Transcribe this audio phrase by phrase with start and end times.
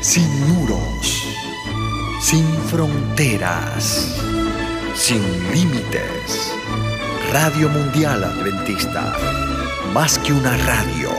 [0.00, 1.26] sin muros,
[2.20, 4.18] sin fronteras,
[4.94, 6.54] sin límites.
[7.30, 9.14] Radio Mundial Adventista,
[9.92, 11.10] más que una radio,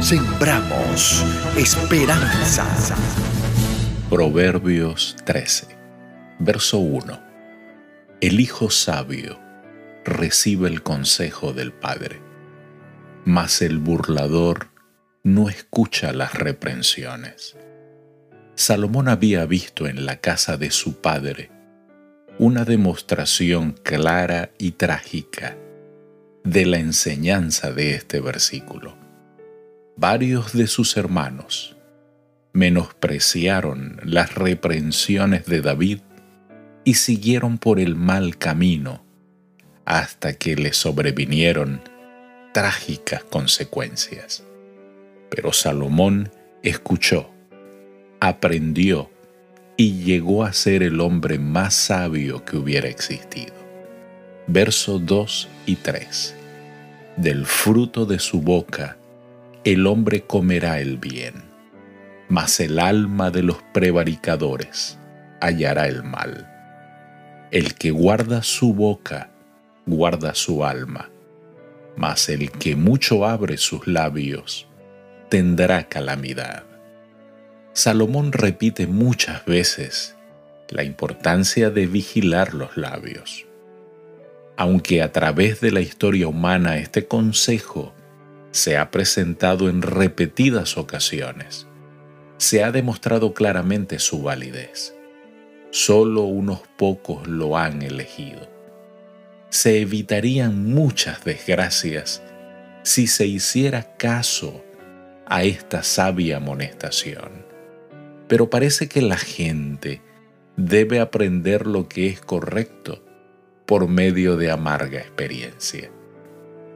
[0.00, 1.24] sembramos
[1.56, 2.66] esperanza.
[4.10, 5.78] Proverbios 13,
[6.40, 7.20] verso 1.
[8.20, 9.38] El hijo sabio
[10.04, 12.20] recibe el consejo del padre,
[13.24, 14.70] mas el burlador
[15.22, 17.56] no escucha las reprensiones.
[18.58, 21.48] Salomón había visto en la casa de su padre
[22.40, 25.56] una demostración clara y trágica
[26.42, 28.96] de la enseñanza de este versículo.
[29.96, 31.76] Varios de sus hermanos
[32.52, 36.00] menospreciaron las reprensiones de David
[36.82, 39.04] y siguieron por el mal camino
[39.84, 41.80] hasta que le sobrevinieron
[42.52, 44.42] trágicas consecuencias.
[45.30, 46.32] Pero Salomón
[46.64, 47.37] escuchó,
[48.20, 49.10] aprendió
[49.76, 53.54] y llegó a ser el hombre más sabio que hubiera existido.
[54.46, 56.34] Versos 2 y 3.
[57.16, 58.98] Del fruto de su boca
[59.64, 61.34] el hombre comerá el bien,
[62.28, 64.98] mas el alma de los prevaricadores
[65.40, 66.48] hallará el mal.
[67.50, 69.30] El que guarda su boca,
[69.84, 71.10] guarda su alma,
[71.96, 74.68] mas el que mucho abre sus labios,
[75.28, 76.67] tendrá calamidad.
[77.78, 80.16] Salomón repite muchas veces
[80.68, 83.46] la importancia de vigilar los labios.
[84.56, 87.94] Aunque a través de la historia humana este consejo
[88.50, 91.68] se ha presentado en repetidas ocasiones,
[92.38, 94.96] se ha demostrado claramente su validez.
[95.70, 98.50] Solo unos pocos lo han elegido.
[99.50, 102.24] Se evitarían muchas desgracias
[102.82, 104.64] si se hiciera caso
[105.26, 107.46] a esta sabia amonestación.
[108.28, 110.02] Pero parece que la gente
[110.56, 113.02] debe aprender lo que es correcto
[113.66, 115.90] por medio de amarga experiencia.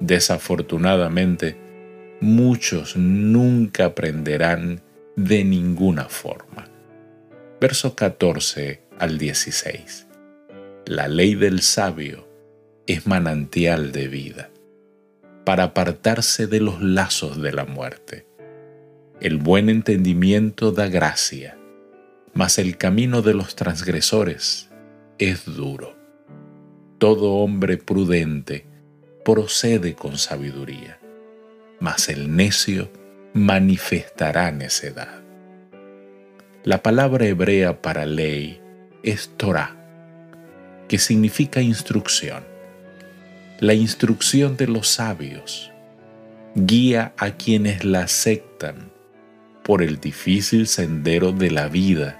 [0.00, 1.56] Desafortunadamente,
[2.20, 4.82] muchos nunca aprenderán
[5.16, 6.68] de ninguna forma.
[7.60, 10.06] Verso 14 al 16.
[10.86, 12.26] La ley del sabio
[12.86, 14.50] es manantial de vida
[15.44, 18.26] para apartarse de los lazos de la muerte
[19.20, 21.58] el buen entendimiento da gracia,
[22.32, 24.70] mas el camino de los transgresores
[25.18, 25.94] es duro.
[26.98, 28.66] Todo hombre prudente
[29.22, 30.98] procede con sabiduría,
[31.80, 32.90] mas el necio
[33.34, 35.20] manifestará necedad.
[36.64, 38.60] La palabra hebrea para ley
[39.02, 39.76] es Torah,
[40.88, 42.42] que significa instrucción.
[43.60, 45.70] La instrucción de los sabios
[46.54, 48.90] guía a quienes la aceptan
[49.70, 52.18] por el difícil sendero de la vida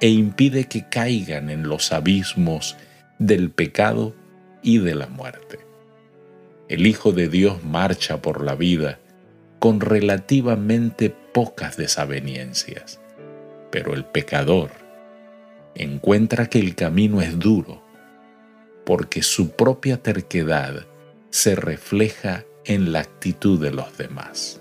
[0.00, 2.76] e impide que caigan en los abismos
[3.18, 4.14] del pecado
[4.62, 5.58] y de la muerte.
[6.68, 9.00] El Hijo de Dios marcha por la vida
[9.58, 13.00] con relativamente pocas desavenencias,
[13.72, 14.70] pero el pecador
[15.74, 17.82] encuentra que el camino es duro
[18.86, 20.86] porque su propia terquedad
[21.30, 24.60] se refleja en la actitud de los demás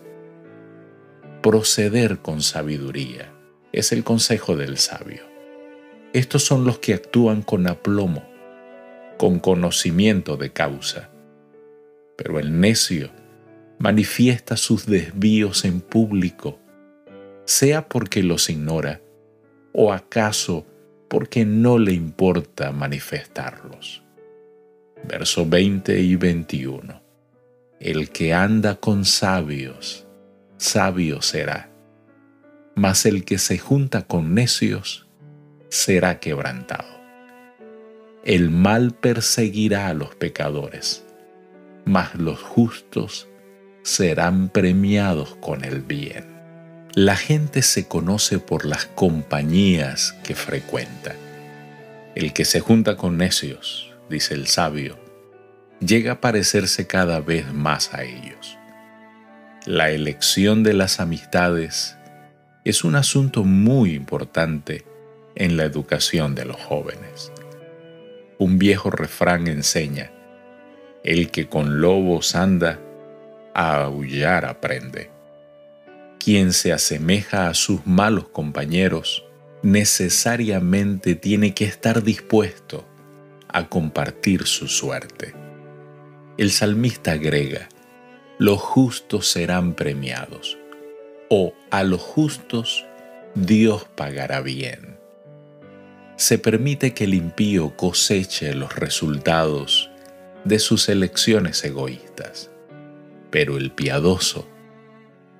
[1.47, 3.31] proceder con sabiduría.
[3.71, 5.21] Es el consejo del sabio.
[6.11, 8.27] Estos son los que actúan con aplomo,
[9.17, 11.09] con conocimiento de causa.
[12.17, 13.11] Pero el necio
[13.79, 16.59] manifiesta sus desvíos en público,
[17.45, 18.99] sea porque los ignora
[19.71, 20.65] o acaso
[21.07, 24.03] porque no le importa manifestarlos.
[25.07, 27.01] Verso 20 y 21.
[27.79, 30.06] El que anda con sabios
[30.57, 31.69] sabio será,
[32.75, 35.07] mas el que se junta con necios
[35.69, 36.97] será quebrantado.
[38.23, 41.05] El mal perseguirá a los pecadores,
[41.85, 43.29] mas los justos
[43.83, 46.37] serán premiados con el bien.
[46.93, 51.15] La gente se conoce por las compañías que frecuenta.
[52.15, 54.99] El que se junta con necios, dice el sabio,
[55.79, 58.56] llega a parecerse cada vez más a ellos.
[59.67, 61.97] La elección de las amistades
[62.63, 64.85] es un asunto muy importante
[65.35, 67.33] en la educación de los jóvenes.
[68.37, 70.09] Un viejo refrán enseña,
[71.03, 72.79] el que con lobos anda,
[73.53, 75.11] a aullar aprende.
[76.17, 79.25] Quien se asemeja a sus malos compañeros
[79.63, 82.87] necesariamente tiene que estar dispuesto
[83.49, 85.33] a compartir su suerte.
[86.37, 87.67] El salmista agrega,
[88.39, 90.57] los justos serán premiados,
[91.29, 92.85] o a los justos
[93.33, 94.97] Dios pagará bien.
[96.17, 99.89] Se permite que el impío coseche los resultados
[100.43, 102.51] de sus elecciones egoístas,
[103.31, 104.47] pero el piadoso,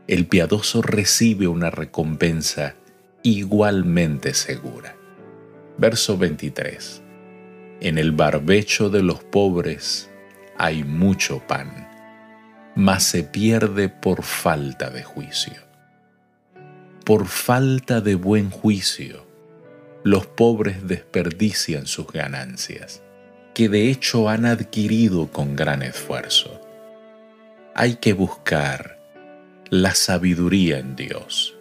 [0.07, 2.75] el piadoso recibe una recompensa
[3.23, 4.95] igualmente segura.
[5.77, 7.01] Verso 23.
[7.79, 10.09] En el barbecho de los pobres
[10.57, 11.86] hay mucho pan,
[12.77, 15.55] mas se pierde por falta de juicio.
[17.03, 19.25] Por falta de buen juicio,
[20.03, 23.01] los pobres desperdician sus ganancias,
[23.55, 26.61] que de hecho han adquirido con gran esfuerzo.
[27.73, 28.99] Hay que buscar
[29.71, 31.57] la sabiduría en Dios,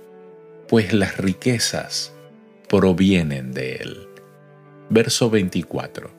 [0.69, 2.13] pues las riquezas
[2.69, 4.07] provienen de Él.
[4.91, 6.11] Verso 24.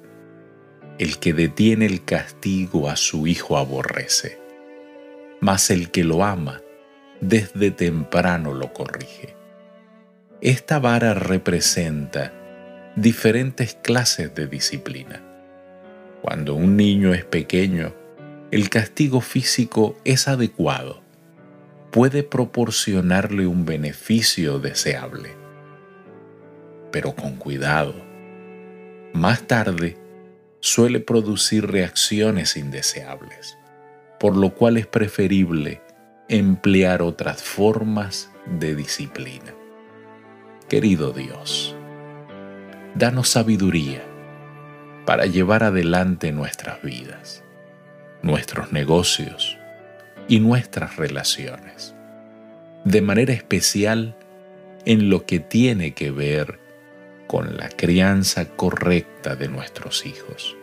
[0.98, 4.47] El que detiene el castigo a su hijo aborrece,
[5.40, 6.62] mas el que lo ama
[7.22, 9.36] desde temprano lo corrige.
[10.42, 12.34] Esta vara representa
[12.96, 15.24] diferentes clases de disciplina.
[16.22, 17.94] Cuando un niño es pequeño,
[18.52, 21.02] el castigo físico es adecuado,
[21.92, 25.32] puede proporcionarle un beneficio deseable.
[26.92, 27.96] Pero con cuidado.
[29.14, 29.98] Más tarde,
[30.60, 33.58] suele producir reacciones indeseables,
[34.20, 35.82] por lo cual es preferible
[36.30, 39.54] emplear otras formas de disciplina.
[40.68, 41.76] Querido Dios,
[42.96, 44.04] danos sabiduría
[45.06, 47.44] para llevar adelante nuestras vidas,
[48.22, 49.58] nuestros negocios
[50.28, 51.96] y nuestras relaciones,
[52.84, 54.16] de manera especial
[54.86, 56.60] en lo que tiene que ver
[57.28, 60.56] con la crianza correcta de nuestros hijos.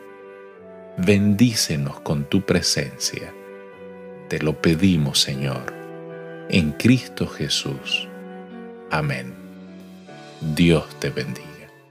[0.97, 3.33] Bendícenos con tu presencia.
[4.35, 5.73] Te lo pedimos, Señor,
[6.49, 8.09] en Cristo Jesús.
[8.91, 9.33] Amén.
[10.57, 11.54] Dios te bendiga.